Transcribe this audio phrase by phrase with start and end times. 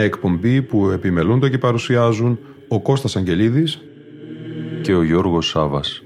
[0.00, 3.80] Μια εκπομπή που επιμελούνται και παρουσιάζουν ο Κώστας Αγγελίδης
[4.82, 6.02] και ο Γιώργος Σάβας.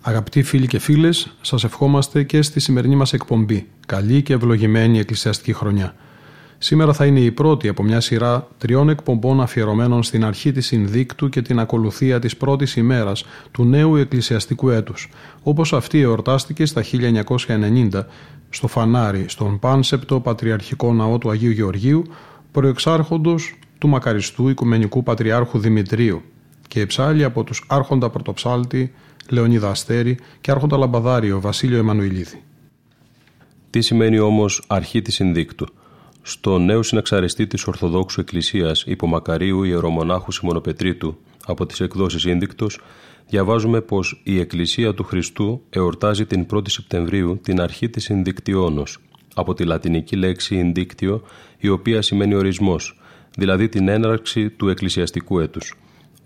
[0.00, 3.68] Αγαπητοί φίλοι και φίλες, σας ευχόμαστε και στη σημερινή μας εκπομπή.
[3.86, 5.94] Καλή και ευλογημένη εκκλησιαστική χρονιά.
[6.66, 11.28] Σήμερα θα είναι η πρώτη από μια σειρά τριών εκπομπών αφιερωμένων στην αρχή της συνδίκτου
[11.28, 15.08] και την ακολουθία της πρώτης ημέρας του νέου εκκλησιαστικού έτους,
[15.42, 18.06] όπως αυτή εορτάστηκε στα 1990
[18.50, 22.02] στο Φανάρι, στον πάνσεπτο Πατριαρχικό Ναό του Αγίου Γεωργίου,
[22.52, 26.22] προεξάρχοντος του μακαριστού Οικουμενικού Πατριάρχου Δημητρίου
[26.68, 28.92] και εψάλει από τους Άρχοντα Πρωτοψάλτη
[29.28, 32.42] Λεωνίδα Αστέρη και Άρχοντα Λαμπαδάριο Βασίλειο Εμμανουηλίδη.
[33.70, 35.66] Τι σημαίνει όμως αρχή της συνδίκτου;
[36.28, 42.80] Στο νέο συναξαριστή της Ορθοδόξου Εκκλησίας υπομακαρίου Ιερομονάχου Σιμωνοπετρίτου από τις εκδόσεις Ίνδικτος
[43.28, 48.98] διαβάζουμε πως η Εκκλησία του Χριστού εορτάζει την 1η Σεπτεμβρίου την αρχή της Ινδικτιόνος
[49.34, 51.22] από τη λατινική λέξη Ινδίκτιο
[51.58, 53.00] η οποία σημαίνει ορισμός,
[53.36, 55.74] δηλαδή την έναρξη του εκκλησιαστικού έτους.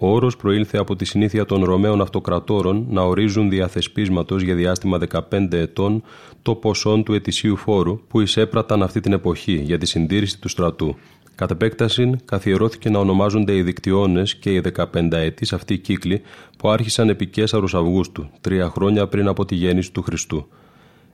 [0.03, 4.99] Ο όρος προήλθε από τη συνήθεια των Ρωμαίων Αυτοκρατόρων να ορίζουν διαθεσπίσματος για διάστημα
[5.31, 6.03] 15 ετών
[6.43, 10.97] το ποσό του ετησίου φόρου που εισέπραταν αυτή την εποχή για τη συντήρηση του στρατού.
[11.35, 16.23] Κατ' επέκταση, καθιερώθηκε να ονομάζονται οι δικτυώνες και οι 15 ετή αυτοί οι κύκλοι
[16.59, 20.47] που άρχισαν επί Κέσαρου Αυγούστου, τρία χρόνια πριν από τη γέννηση του Χριστού.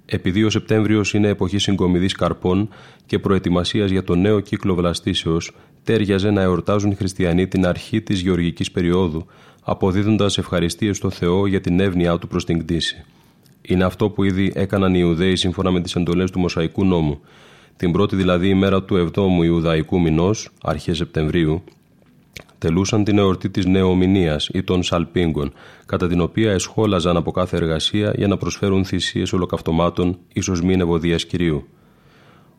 [0.07, 2.69] Επειδή ο Σεπτέμβριος είναι εποχή συγκομιδής καρπών
[3.07, 5.53] και προετοιμασίας για το νέο κύκλο βλαστήσεως,
[5.85, 9.27] τέριαζε να εορτάζουν οι χριστιανοί την αρχή της γεωργικής περίοδου,
[9.63, 13.05] αποδίδοντας ευχαριστίες στο Θεό για την εύνοιά του προς την κτήση.
[13.63, 17.21] Είναι αυτό που ήδη έκαναν οι Ιουδαίοι σύμφωνα με τις εντολές του Μοσαϊκού νόμου.
[17.77, 21.63] Την πρώτη δηλαδή ημέρα του 7ου Ιουδαϊκού μηνός, αρχές Σεπτεμβρίου,
[22.59, 25.53] τελούσαν την εορτή της Νεομηνίας ή των Σαλπίγκων,
[25.87, 31.25] κατά την οποία εσχόλαζαν από κάθε εργασία για να προσφέρουν θυσίες ολοκαυτωμάτων, ίσως μην ευωδίας
[31.25, 31.67] κυρίου.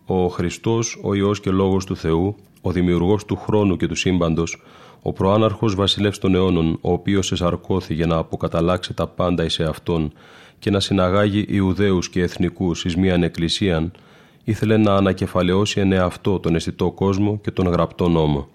[0.06, 4.62] Ο Χριστός, ο ιό και λόγος του Θεού, ο δημιουργός του χρόνου και του σύμπαντος,
[5.02, 10.12] ο προάναρχος βασιλεύς των αιώνων, ο οποίος εσαρκώθη για να αποκαταλάξει τα πάντα εις αυτόν
[10.60, 13.92] και να συναγάγει Ιουδαίους και εθνικούς εις μίαν εκκλησίαν,
[14.44, 18.48] ήθελε να ανακεφαλαιώσει εν εαυτό τον αισθητό κόσμο και τον γραπτό νόμο.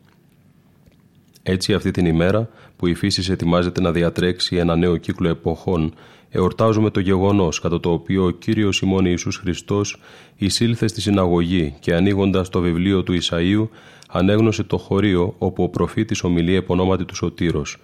[1.43, 5.95] Έτσι αυτή την ημέρα που η φύση ετοιμάζεται να διατρέξει ένα νέο κύκλο εποχών,
[6.31, 10.01] εορτάζουμε το γεγονός κατά το οποίο ο Κύριος ημών Ιησούς Χριστός
[10.37, 13.69] εισήλθε στη συναγωγή και ανοίγοντας το βιβλίο του Ισαΐου
[14.09, 17.77] ανέγνωσε το χωρίο όπου ο προφήτης ομιλεί επωνόματι του Σωτήρος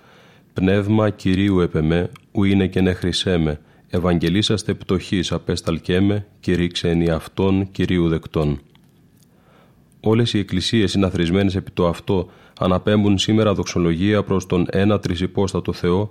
[0.53, 3.61] «Πνεύμα Κυρίου επεμέ, ου είναι και ναι χρυσέμε,
[3.91, 8.61] Ευαγγελίσαστε πτωχής απέσταλκέμε, κηρύξε εν αυτόν Κυρίου δεκτών».
[10.01, 16.11] Όλες οι εκκλησίες συναθρισμένες επί το αυτό αναπέμπουν σήμερα δοξολογία προς τον ένα τρισυπόστατο Θεό,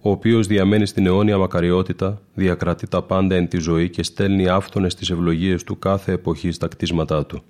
[0.00, 4.94] ο οποίος διαμένει στην αιώνια μακαριότητα, διακρατεί τα πάντα εν τη ζωή και στέλνει άφθονες
[4.94, 7.42] τις ευλογίες του κάθε εποχής στα κτίσματά του.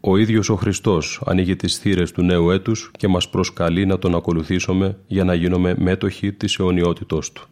[0.00, 4.14] Ο ίδιος ο Χριστός ανοίγει τις θύρες του νέου έτους και μας προσκαλεί να τον
[4.14, 7.46] ακολουθήσουμε για να γίνουμε μέτοχοι της αιωνιότητός του.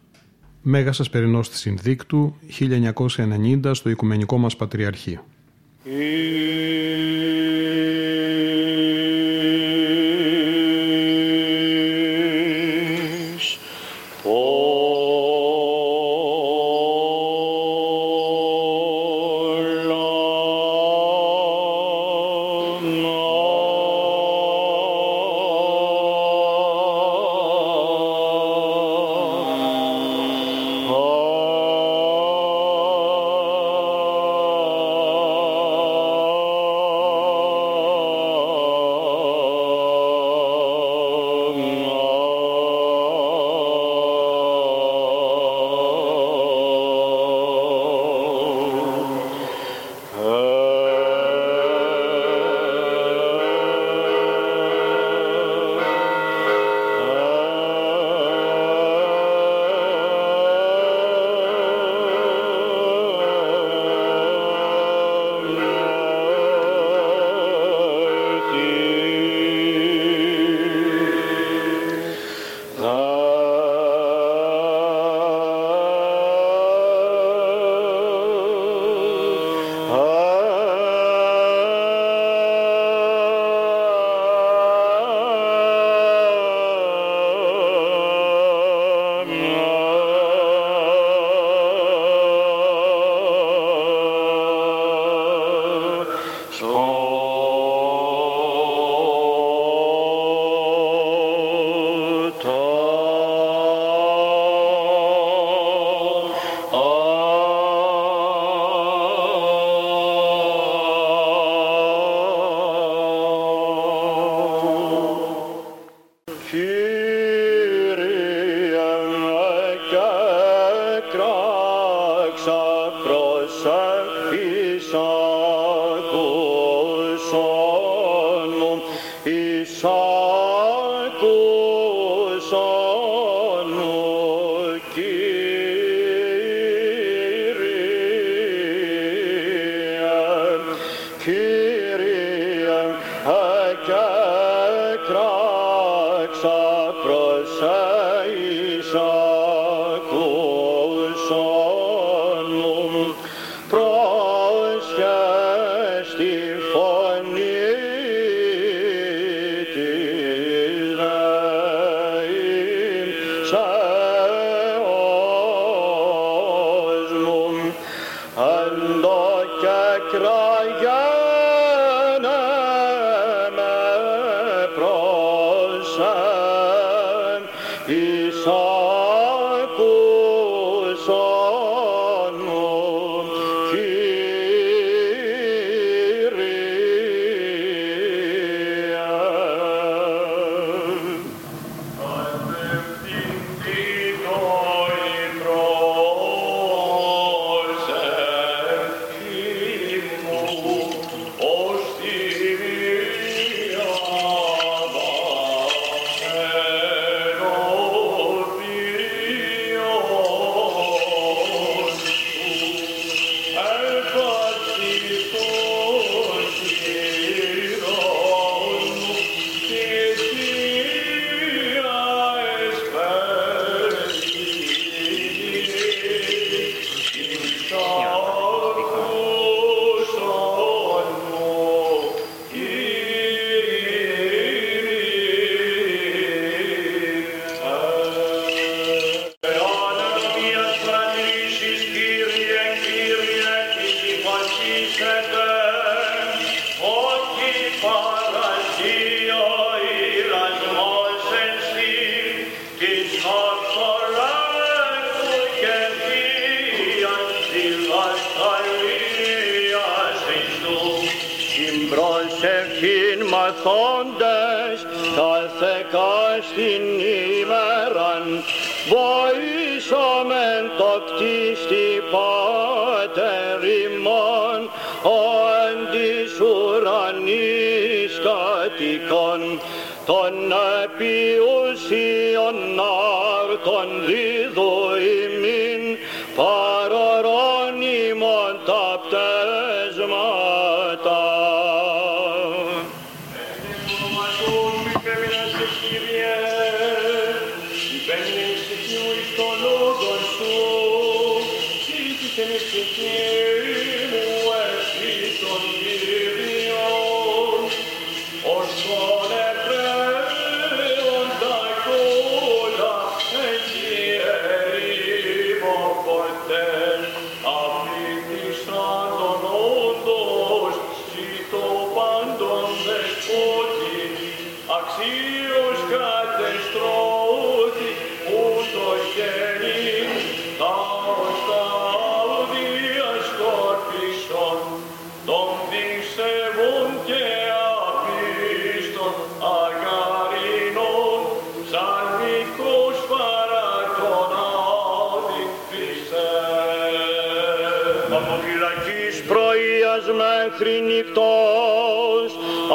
[0.61, 5.25] Μέγας Ασπερινός της Συνδίκτου, 1990 στο Οικουμενικό μας Πατριαρχείο.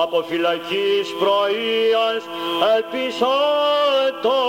[0.02, 2.22] Από φυλακής πρωίας
[2.74, 3.36] ελπίσα
[4.22, 4.40] το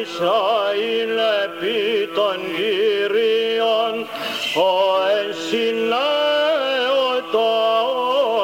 [0.00, 3.94] Ισραήλ επί των γυρίων.
[4.66, 4.72] Ο
[5.18, 7.48] ενσυνέω το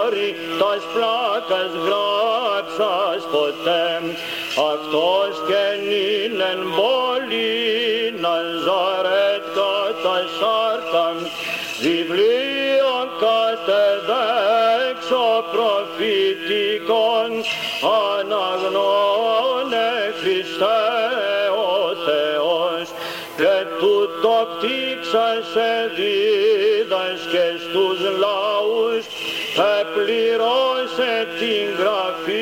[0.04, 3.86] όρι τας πλάκας γράψας ποτέ.
[4.72, 6.40] Αυτός και νύν
[6.76, 7.97] πόλη
[15.52, 17.30] προφητικών
[18.18, 19.90] αναγνώνε
[20.20, 20.80] Χριστέ
[21.70, 22.86] ο Θεός
[23.36, 29.04] και τούτο κτήξασε δίδασκε στους λαούς
[29.80, 32.37] επληρώσε την γραφή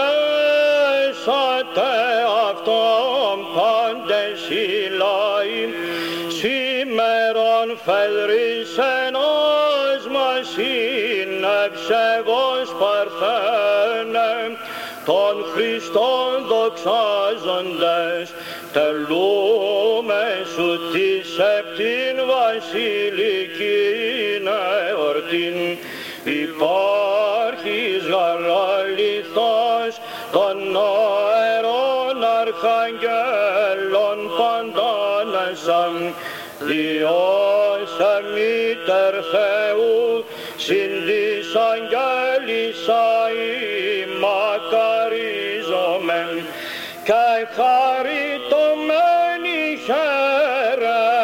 [2.50, 4.66] αυτόν πάντες οι
[5.00, 5.60] λαοί,
[6.36, 8.70] σήμερον φεδρής
[9.06, 14.32] ενός μας είναι ψευός παρθένε,
[15.04, 18.26] των Χριστών δοξάζοντες,
[18.72, 23.76] τελούμε σου τις επτήν βασιλική
[24.90, 25.56] εορτήν,
[37.06, 39.96] Υιόσα Μήτερ Θεού,
[40.56, 43.06] συνδύς αγγέλισσα
[44.22, 46.30] μακαρίζομεν
[47.04, 51.14] και χαριτωμένη χαίρεμετα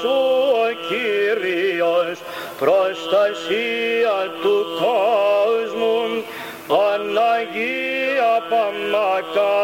[0.00, 0.16] σου
[0.64, 2.16] ο Κύριος,
[2.58, 5.98] προστασία του κόσμου,
[6.68, 9.60] Παναγία Παμακά.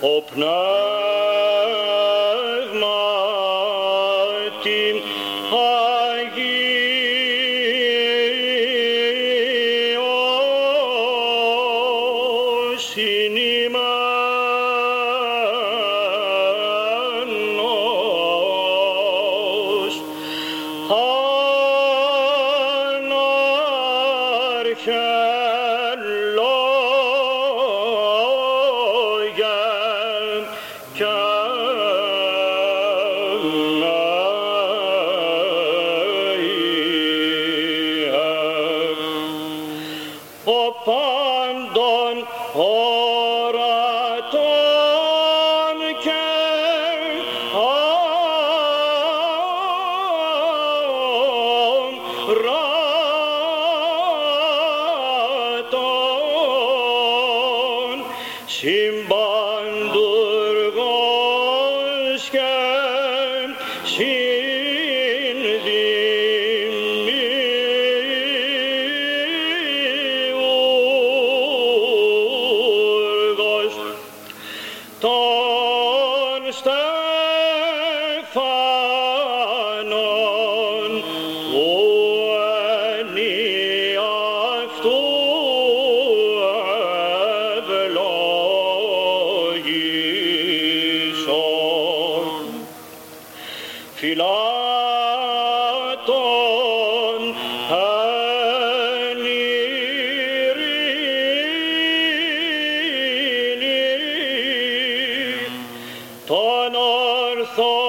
[0.00, 0.97] Open up.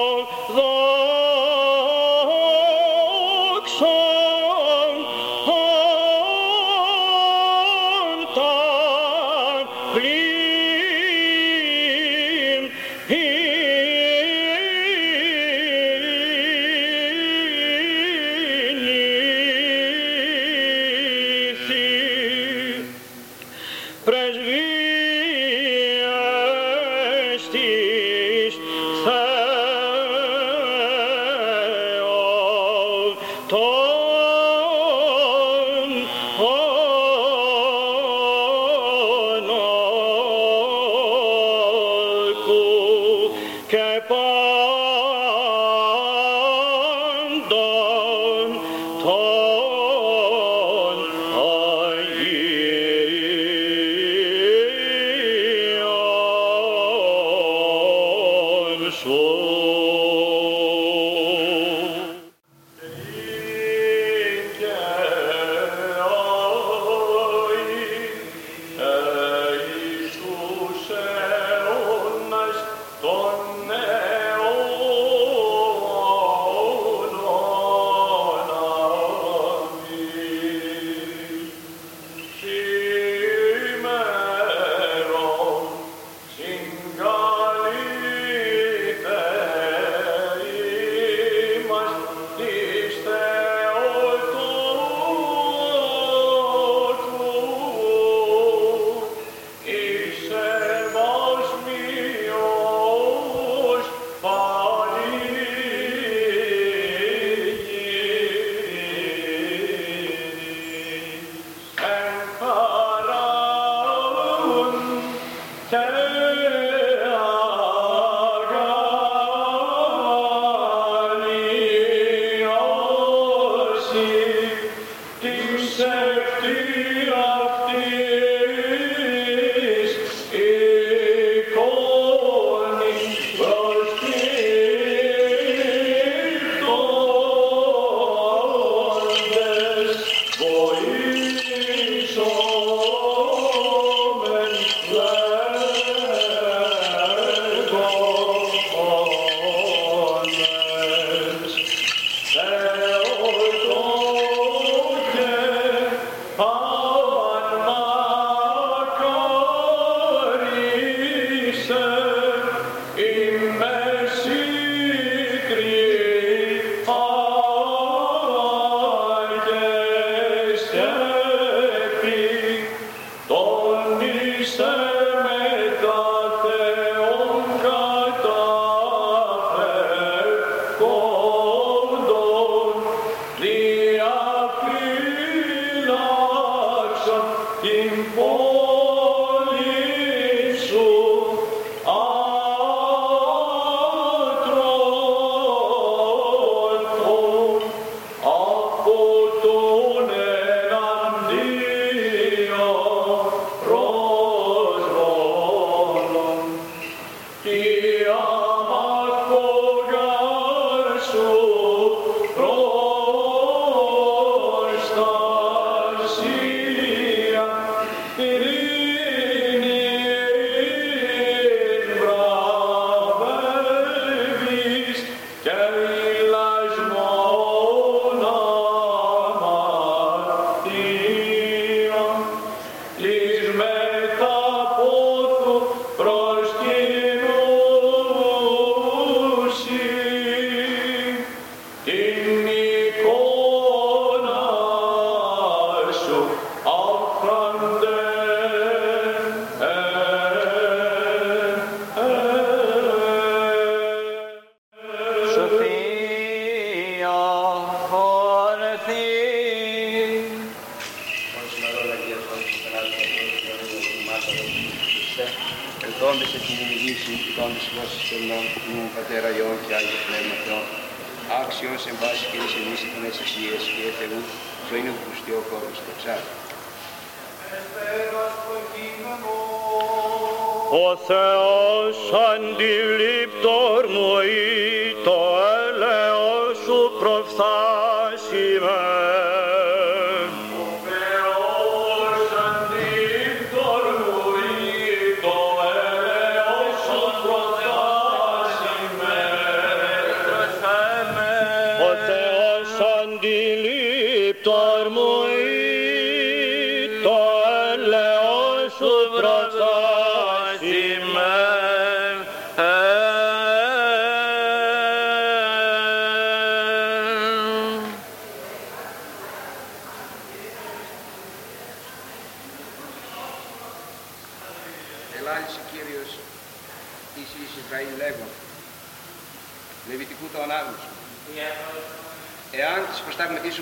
[0.00, 0.79] all the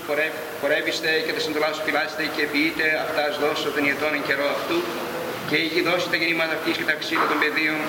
[0.09, 4.23] προστάγματί σου πορεύεστε και τα συντολά σου φυλάστε και ποιείτε αυτά δώσω τον ιετών εν
[4.27, 4.77] καιρό αυτού.
[5.49, 7.79] Και η γη δώσει τα γεννήματα αυτής και τα ξύλα των πεδίων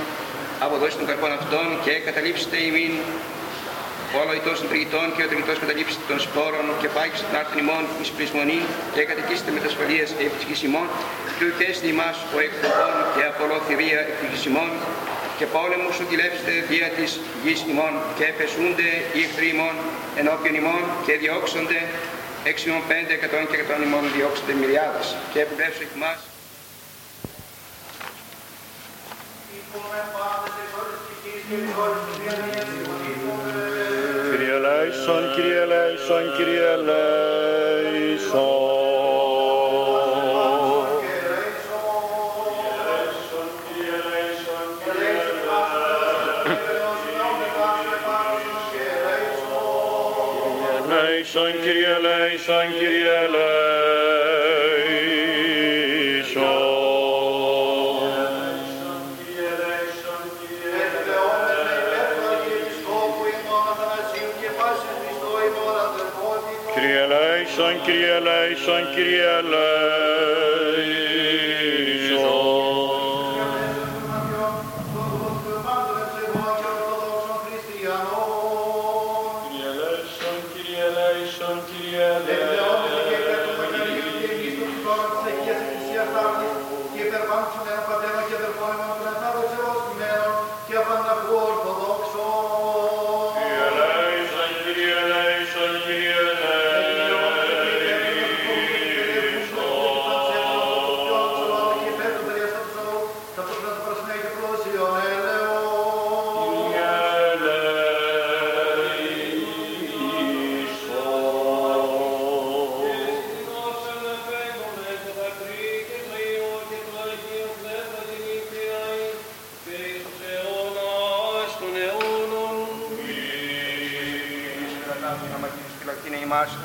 [0.66, 2.94] αποδώσει των καρπών αυτών και καταλήψετε ημίν.
[4.20, 7.85] Όλο ητός των τριγητών και ο τριγητός καταλήψετε των σπόρων και πάγιστε τον άρθρο ημών
[8.00, 8.61] εις πρισμονή
[8.94, 10.87] και κατοικήσετε με τα ασφαλείας επί της γης ημών.
[11.37, 14.70] Και ουκέστη ημάς ο εκθροπών και απολό θηρία επί της ημών
[15.40, 17.11] και πόλεμους οδηλεύστε δια της
[17.44, 19.74] γης ημών και πεσούνται οι εχθροί ημών
[20.20, 21.79] ενώπιον ημών και διώξονται.
[22.50, 26.18] Εξ ημών πέντε εκατόν και εκατόν ημών διώξονται μιλιάδες και επιβλέψω εκ μας.
[34.31, 37.60] Kyrie eleison, Kyrie eleison, Kyrie eleison.
[68.94, 69.66] και η Ελλάδα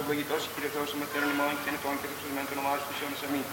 [0.05, 2.97] ευλογητός η Κύριε Θεός μετέρων ημών και είναι τον και δοξασμένο το όνομά σου της
[3.01, 3.45] αιώνας αμήν.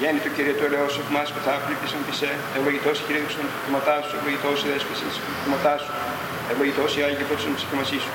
[0.00, 3.46] Γέννη του Κύριε του ελαιός εκ μας που θα πλήπτησαν πισέ, ευλογητός η Κύριε του
[3.62, 5.92] κτήματά σου, ευλογητός η δέσπιση του κτήματά σου,
[6.52, 8.12] ευλογητός η Άγια Φώτισον της εκκλημασής σου.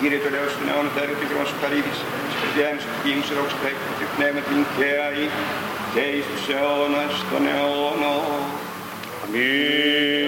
[0.00, 3.34] Κύριε του ελαιός του νεών, τέριο του γράμμα σου χαρίδης, της παιδιάνης του γήμου σου
[3.38, 5.26] δόξα πρέπει, του πνεύμα την και αή,
[5.92, 8.40] και εις τους αιώνας των αιώνων.
[9.32, 10.19] Kyrie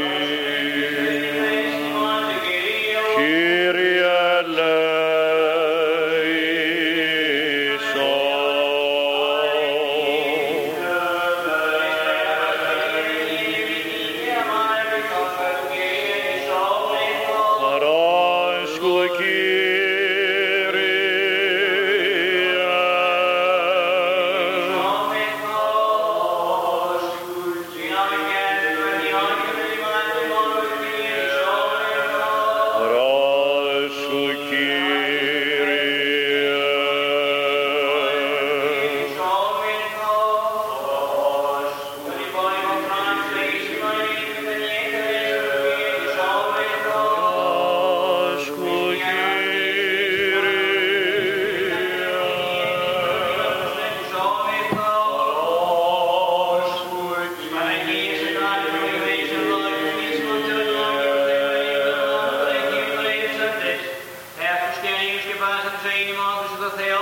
[65.22, 67.01] Krishna Bhasha Train Mother Shudasaya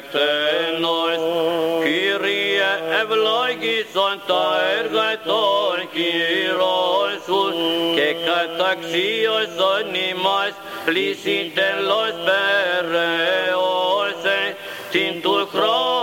[0.00, 1.20] megtennád.
[1.82, 7.54] Kyrie evlaigison taergaton kirolsus,
[7.96, 10.54] kekataksiosson nimas,
[10.86, 13.76] lisiten los perreolsen,
[14.90, 15.99] tintul kroon.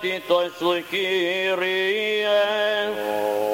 [0.00, 1.54] Ταυτότητος Σου Κύριε,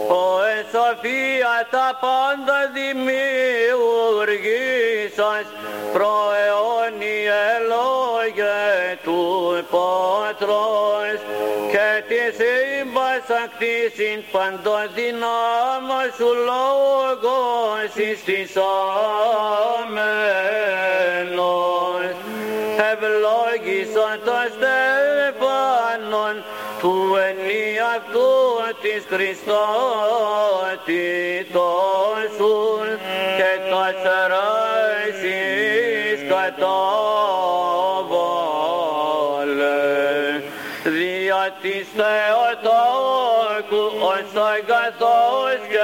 [0.09, 5.47] Ωε Σοφία τα πάντα δημιουργήσας,
[5.93, 8.63] προαιώνιε λόγια
[9.05, 9.21] του
[9.71, 10.74] Πατρός,
[11.75, 18.53] και τη σύμβασα κτίσιν παντός δυνάμα σου λόγος εις της
[19.83, 20.85] αμένος.
[22.91, 26.35] Ευλόγησον το στεφάνον
[26.81, 26.95] του
[27.29, 28.31] ενή αυτού
[28.83, 29.47] της Χριστότητος
[32.37, 32.55] σου
[33.39, 35.39] και το σαράσις
[36.29, 37.14] κατά.
[41.97, 45.75] Ne ortak, ortak, ortak,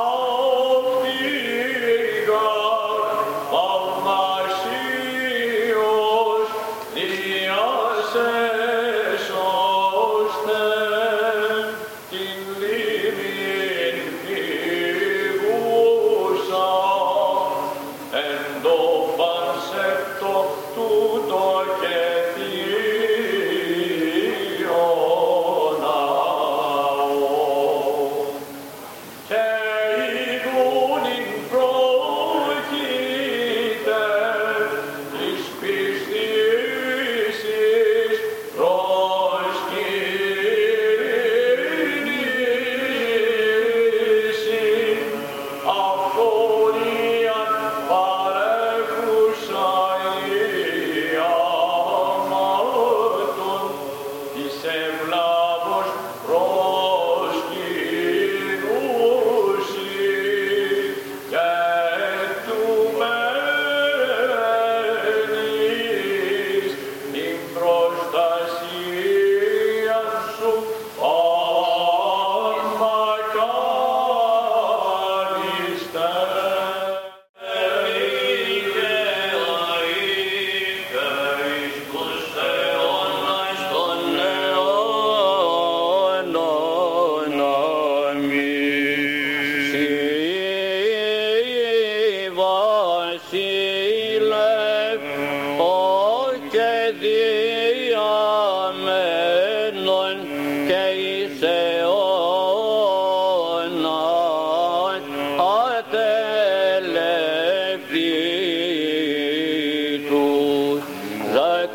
[0.00, 0.39] all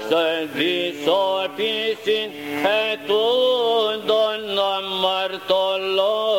[0.09, 2.29] Sânvitor pisin,
[2.91, 6.34] etundon am martolor.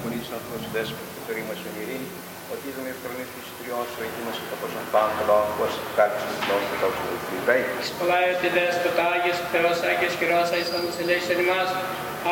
[0.00, 2.08] Νίνα πονήσουν αυτός δέσπο και το ρήμα σου ειρήνη,
[2.52, 6.44] ότι είδαμε ευκολονή του τριών σου ετοίμασε το πόσον πάνω το λόγο, πως κάλυψε το
[6.50, 7.64] λόγο το λόγο του Ιβραίη.
[7.90, 11.70] Σπλάει τη δέσποτα, Άγιος Θεός, Άγιος Χειρός, Άγιος Θάντος ελέησον ημάς.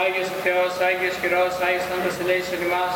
[0.02, 2.94] Άγιος Θεός, Άγιος Χειρός, Άγιος Θάντος ελέησον ημάς.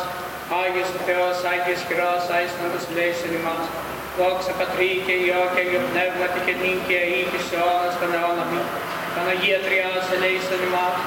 [0.61, 3.65] Άγιος Θεός, Άγιος Χειρός, Άγιος Θάντος ελέησον ημάς.
[4.17, 8.09] Δόξα Πατρί και Υιό και Αγιο Πνεύματι και νύν και αή και σε αιώνας των
[8.15, 8.61] αιώνων μη.
[9.15, 10.97] Παναγία Τριάς ελέησον ημάς.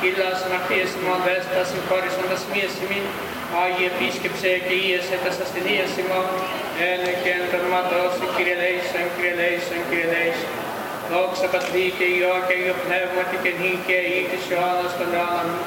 [0.00, 3.04] Κύλας αμαρτίας ημών δέστα συγχώρησον τας μίας ημίν.
[3.62, 6.28] Άγιε επίσκεψε και ίεσε τας ασθενείας ημών.
[6.92, 7.80] Ένα και εν το όνομα
[8.14, 10.52] σου, Κύριε λέησον, Κύριε λέησον, Κύριε λέησον.
[11.10, 15.08] Δόξα Πατρί και Υιό και Αγιο Πνεύματι και νύν και αή και σε αιώνας των
[15.14, 15.62] αιώνων μη.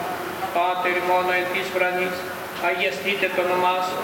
[0.55, 2.17] Πάτερ μόνο εν της ουρανής,
[2.67, 3.99] αγιαστείτε το όνομά σου,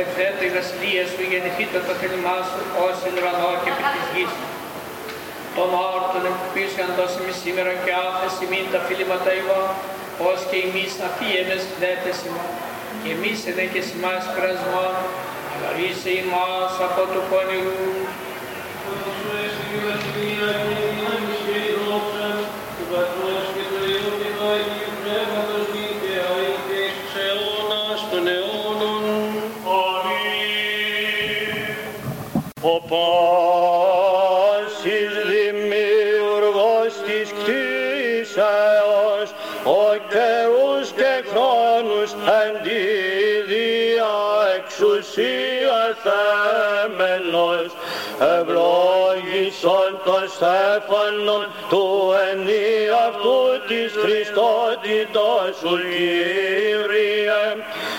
[0.00, 4.32] Ευθέτω η βασιλεία σου, γεννηθείτε το θέλημά σου, ως εν ουρανό και επί της γης.
[5.56, 9.66] Τον όρτον εμπλουπίσιον δώσει μη σήμερα και άφεση μην τα φίληματα ημών,
[10.28, 12.50] ως και εμείς αφίεμες δέτες ημών.
[13.00, 14.94] Και εμείς ενέκες ημάς κρασμόν,
[15.52, 18.01] αλλά ρίσε ημάς από του πονηρού.
[45.14, 47.70] Εξουσία θέμενος,
[48.34, 57.44] ευλόγησον των στέφανων του ενιαυτού της Χριστότητος σου Κύριε,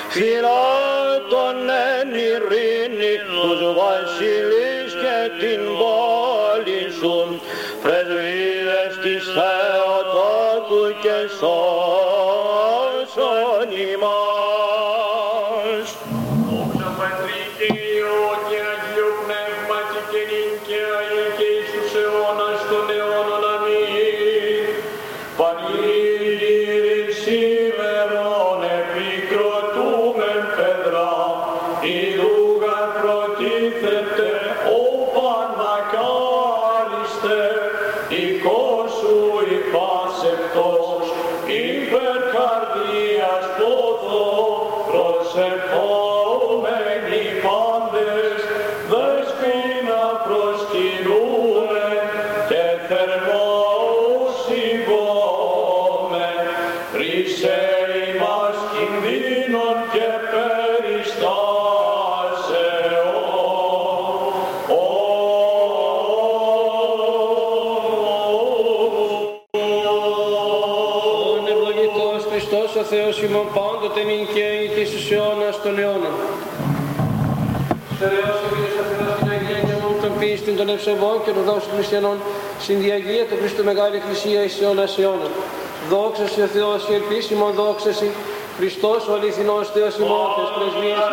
[0.09, 1.57] φυλάτων
[1.97, 7.41] εν ειρήνη τους βασιλείς και την πόλη σου,
[7.81, 11.72] πρεσβείδες της Θεοτόκου και σώσον
[80.73, 82.17] ευσεβών και των δόσων χριστιανών,
[82.67, 85.31] συνδιαγία του Χριστού Μεγάλη Εκκλησία εις αιώνας αιώνων.
[85.89, 88.07] Δόξα σε ο Θεός και επίσημο δόξα σε
[88.57, 91.05] Χριστός ο αληθινός Θεός ημών, πρεσβείες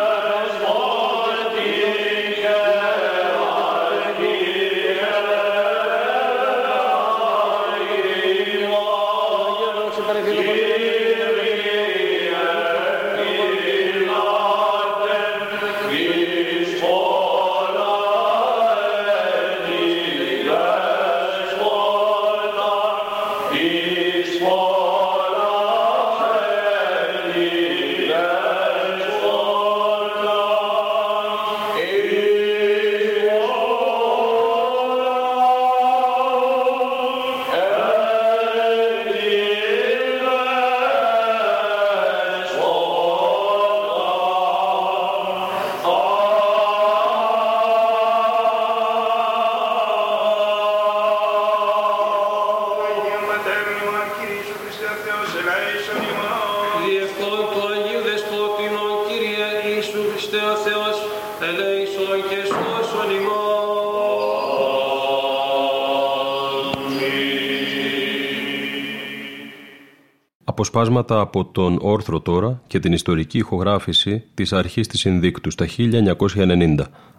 [70.73, 76.75] Αποσπάσματα από τον Όρθρο τώρα και την ιστορική ηχογράφηση της αρχής της Συνδίκτου στα 1990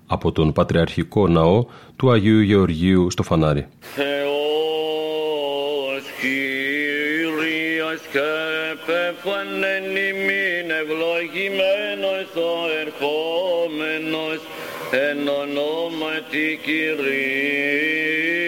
[0.07, 1.65] από τον Πατριαρχικό Ναό
[1.97, 3.67] του Αγίου Γεωργίου στο Φανάρι.
[3.81, 4.13] Θεός
[6.21, 8.31] Κύριος και
[8.87, 14.41] πέφανεν ημίν ευλογημένος ο ερχόμενος
[14.91, 18.42] εν ονόματι Κυρίου.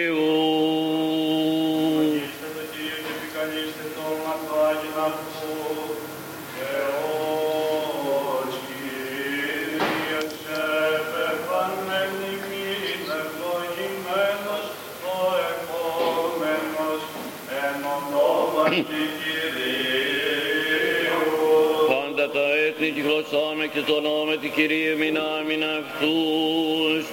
[22.95, 27.05] Τα έθνη τη γλωσσάμε και το όνομα τη Κυρία μην άμυν αυτούς.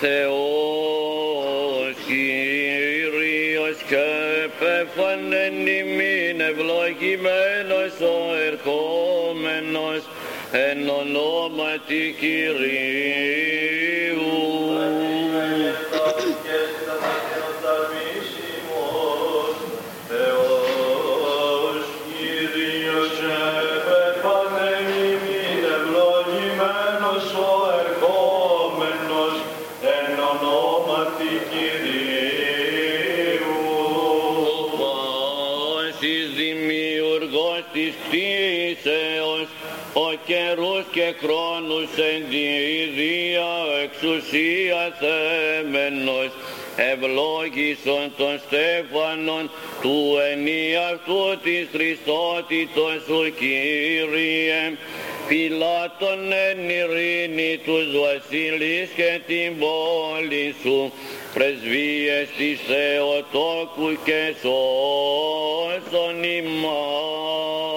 [0.00, 4.06] Θεός Κύριος και
[4.58, 10.02] πέφανεν ημίν ευλογημένος ο ερχόμενος
[10.52, 12.88] εν ονόματι Κυρίου.
[41.22, 42.44] Χρόνους εν τη
[42.84, 43.50] ίδια
[43.84, 46.30] εξουσίας θέμενος,
[46.76, 49.50] ευλόγησον των στέφανων
[49.82, 49.98] του
[50.32, 54.60] ενίαυτου της Χριστότητος σου Κύριε,
[55.28, 60.92] Πιλάτων εν ειρήνη τους βασιλείς και την πόλη σου,
[61.34, 67.67] πρεσβείες της Θεοτόκου και σώσον ημάς.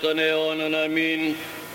[0.00, 1.20] Των αιώνων αμήν,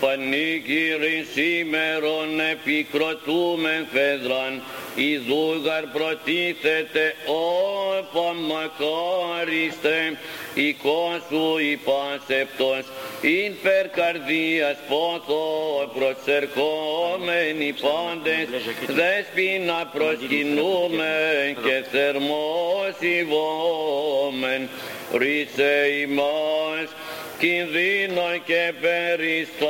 [0.00, 4.62] πανήγυρι σήμερον επικροτούμεν φέδραν,
[4.94, 10.18] η δούγαρ προτίθεται όπα μακάριστε,
[10.54, 12.84] εικόσου υπάσεπτος,
[13.20, 15.44] ειν περ καρδίας πόθο
[15.98, 18.46] προσερχόμενοι πάντες,
[18.86, 24.68] δέσποινα προσκυνούμεν και θερμός ηβόμεν,
[25.12, 26.88] ρίσε ημάς,
[27.38, 29.66] κινδύνο και περιστάσεων.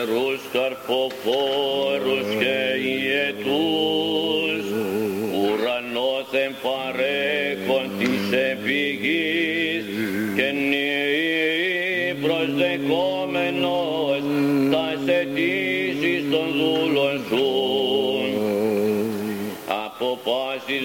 [0.00, 1.69] Ερούς καρποφόρους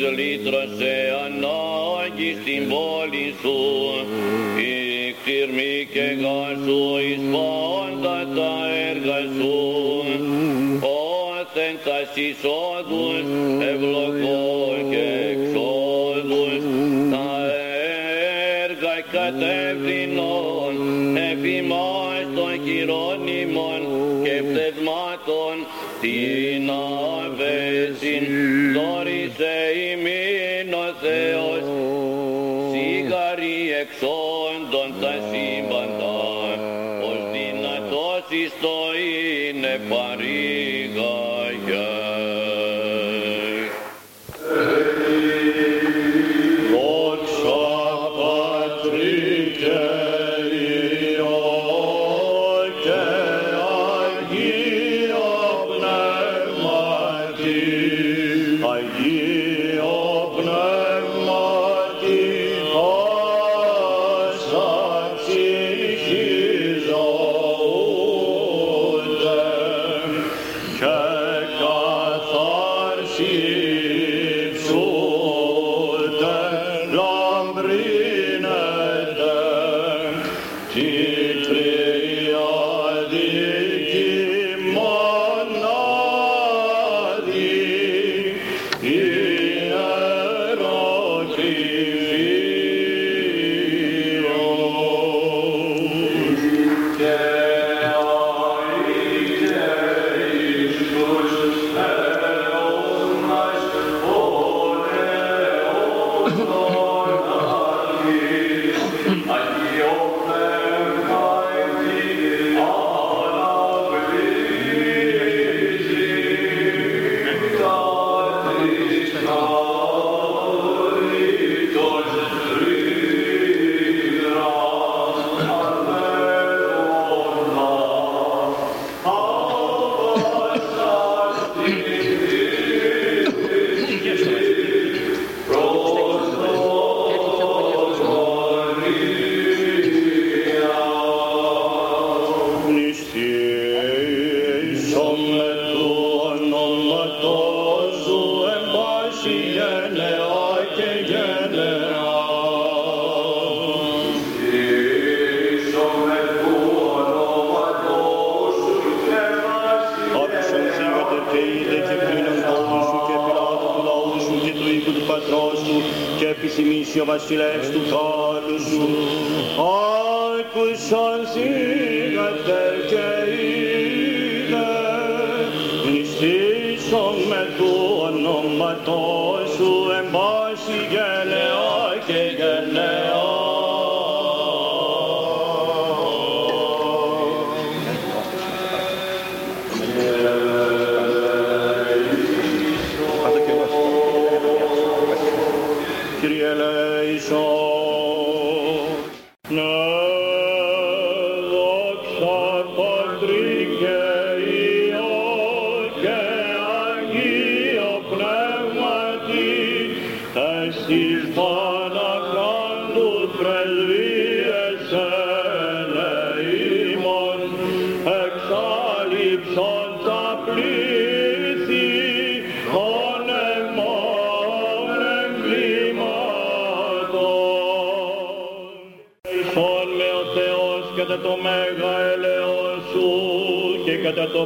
[0.10, 0.96] λύτρωσε
[1.26, 3.58] ανάγκη στην πόλη σου,
[4.72, 8.54] η ξηρμή και γάσου εις πάντα τα
[8.90, 9.56] έργα σου,
[10.82, 13.26] όσεν τας εισόδους
[13.72, 14.45] ευλογώ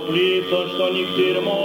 [0.09, 1.58] conflitos, to nikdy moc.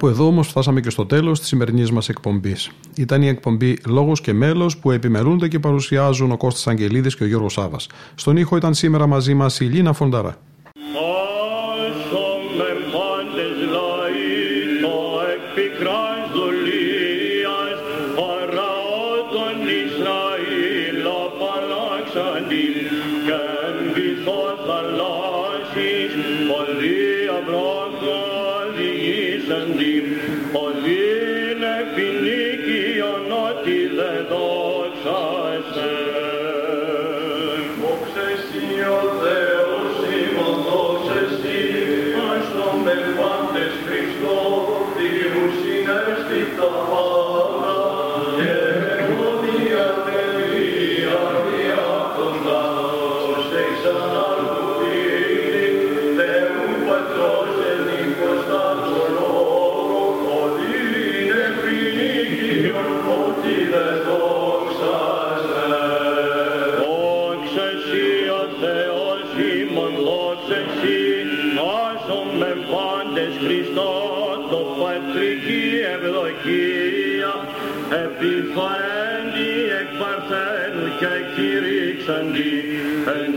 [0.00, 2.70] Κάπου εδώ όμως φτάσαμε και στο τέλος της σημερινής μας εκπομπής.
[2.96, 7.26] Ήταν η εκπομπή Λόγος και Μέλος που επιμερούνται και παρουσιάζουν ο Κώστας Αγγελίδης και ο
[7.26, 7.88] Γιώργος Σάβας.
[8.14, 10.36] Στον ήχο ήταν σήμερα μαζί μας η Λίνα Φονταρά.
[73.72, 75.64] Χριστό το πατρική
[75.94, 77.34] ευδοκία
[78.04, 82.54] επιφορέντη εκ παρθένου και κηρύξαντη
[83.16, 83.32] εν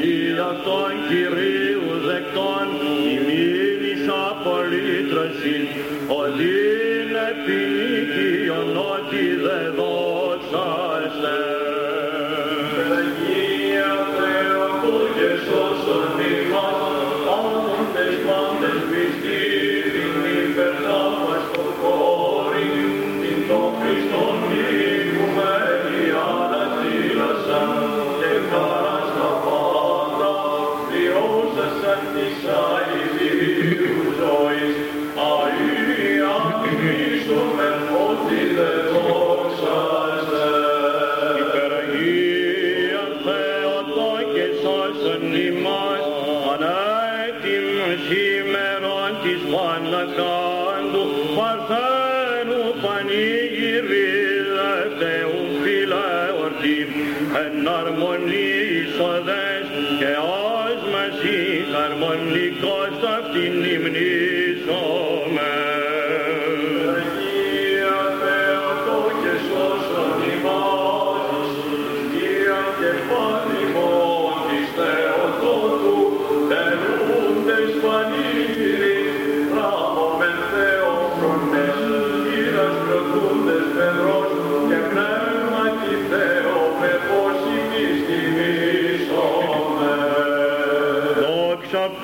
[0.65, 2.65] των Κυρίους δεκτών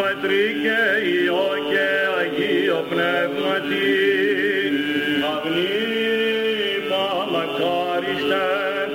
[0.01, 0.81] Πατρί και
[1.13, 1.87] Υιό και
[2.19, 3.89] Αγίο Πνεύματι,
[5.33, 5.77] αυνή
[6.89, 8.45] παλακάριστε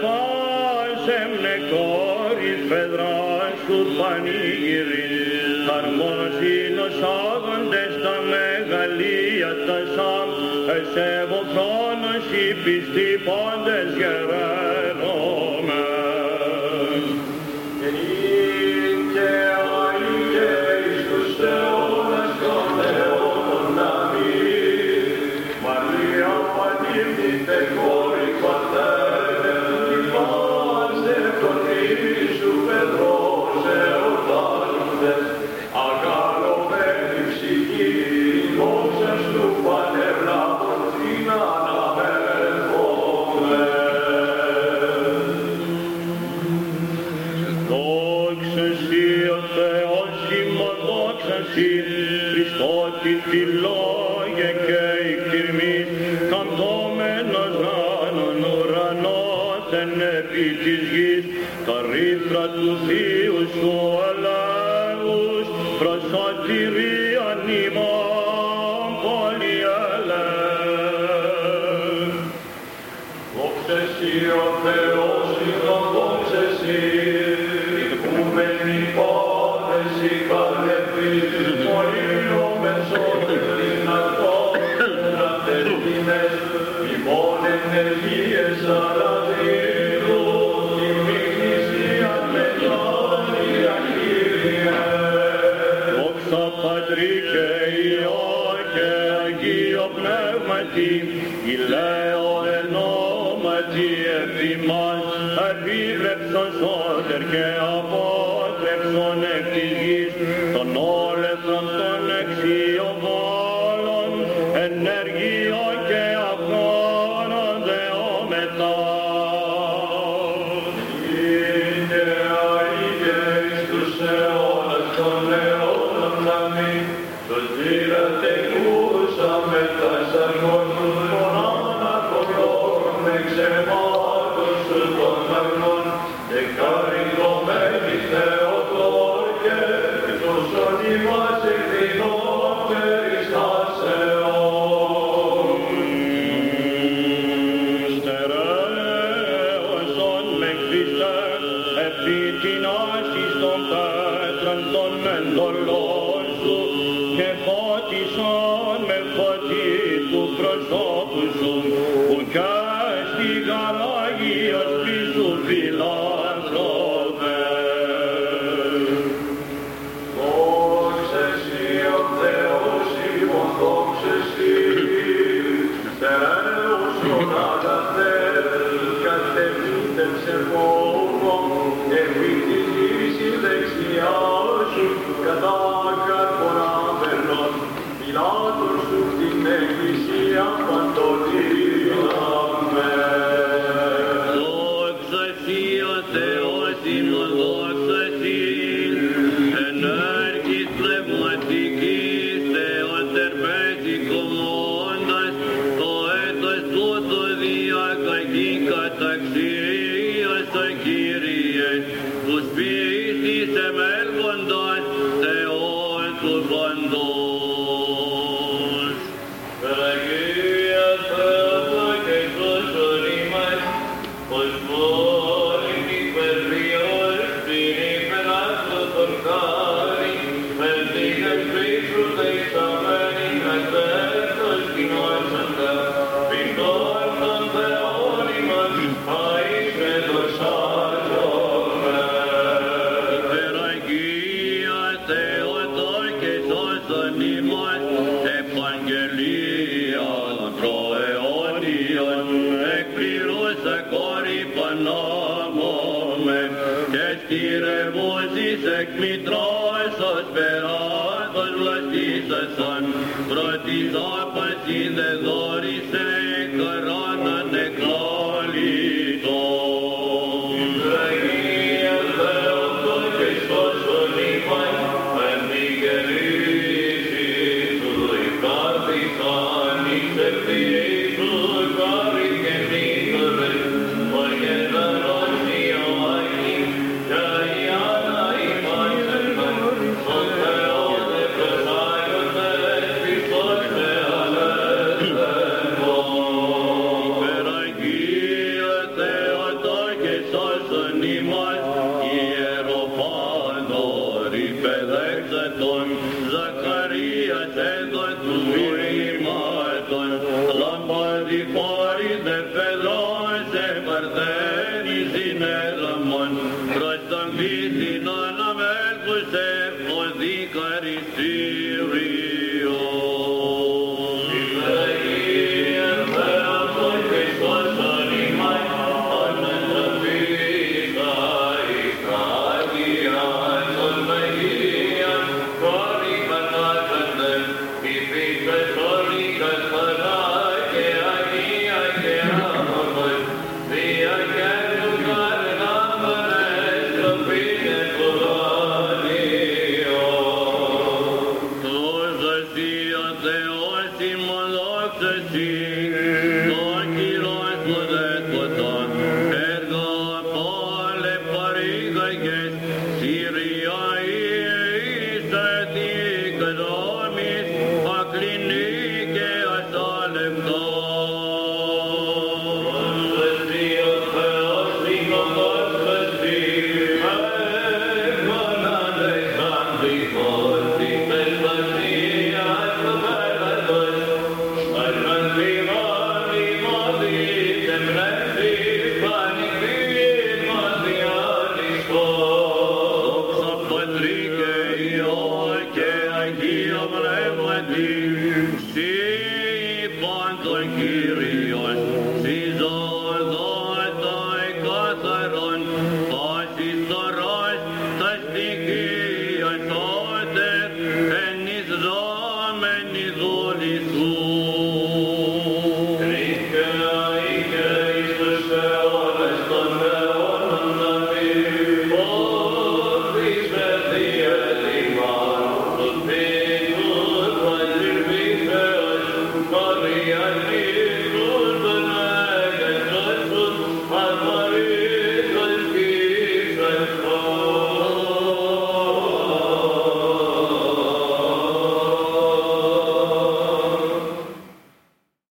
[0.03, 5.09] πάσε μνεκόρις φεδράς σου πανηγυρί,
[5.67, 10.29] θαρμόσιν ως άγοντες τα μεγαλεία τα σαν,
[10.77, 14.54] έσεβο χρόνος οι πιστοί πάντες γερά,